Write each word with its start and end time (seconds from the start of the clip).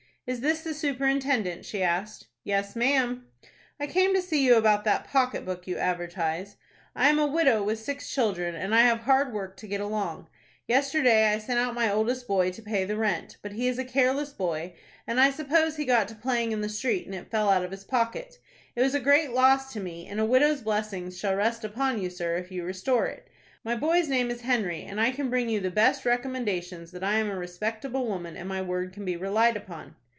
"Is 0.27 0.39
this 0.39 0.61
the 0.61 0.73
superintendent?" 0.75 1.65
she 1.65 1.83
asked. 1.83 2.27
"Yes, 2.45 2.73
ma'am." 2.73 3.25
"I 3.79 3.85
came 3.87 4.13
to 4.13 4.21
see 4.21 4.45
you 4.45 4.55
about 4.55 4.85
that 4.85 5.05
pocket 5.05 5.43
book 5.43 5.67
you 5.67 5.77
advertise. 5.77 6.55
I 6.95 7.09
am 7.09 7.19
a 7.19 7.27
widow 7.27 7.63
with 7.63 7.79
six 7.79 8.09
children, 8.09 8.55
and 8.55 8.73
I 8.73 8.81
have 8.81 8.99
hard 9.01 9.33
work 9.33 9.57
to 9.57 9.67
get 9.67 9.81
along. 9.81 10.29
Yesterday 10.67 11.33
I 11.33 11.37
sent 11.39 11.59
out 11.59 11.73
my 11.73 11.91
oldest 11.91 12.27
boy 12.27 12.51
to 12.51 12.61
pay 12.61 12.85
the 12.85 12.95
rent; 12.95 13.37
but 13.41 13.51
he 13.53 13.67
is 13.67 13.77
a 13.79 13.83
careless 13.83 14.31
boy, 14.31 14.75
and 15.05 15.19
I 15.19 15.31
suppose 15.31 15.75
he 15.75 15.83
got 15.83 16.07
to 16.09 16.15
playing 16.15 16.51
in 16.53 16.61
the 16.61 16.69
street, 16.69 17.05
and 17.07 17.15
it 17.15 17.31
fell 17.31 17.49
out 17.49 17.65
of 17.65 17.71
his 17.71 17.83
pocket. 17.83 18.39
It 18.75 18.81
was 18.81 18.95
a 18.95 19.01
great 19.01 19.31
loss 19.33 19.73
to 19.73 19.81
me, 19.81 20.07
and 20.07 20.19
a 20.19 20.23
widow's 20.25 20.61
blessings 20.61 21.17
shall 21.19 21.35
rest 21.35 21.65
upon 21.65 21.99
you, 22.01 22.09
sir, 22.11 22.37
if 22.37 22.51
you 22.53 22.63
restore 22.63 23.07
it. 23.07 23.27
My 23.65 23.75
boy's 23.75 24.07
name 24.07 24.29
is 24.31 24.41
Henry, 24.41 24.83
and 24.83 25.01
I 25.01 25.11
can 25.11 25.29
bring 25.29 25.49
you 25.49 25.59
the 25.59 25.71
best 25.71 26.05
recommendations 26.05 26.91
that 26.91 27.03
I 27.03 27.15
am 27.15 27.29
a 27.29 27.35
respectable 27.35 28.07
woman, 28.07 28.37
and 28.37 28.47
my 28.47 28.61
word 28.61 28.93
can 28.93 29.03
be 29.03 29.17
relied 29.17 29.57
upon." 29.57 29.95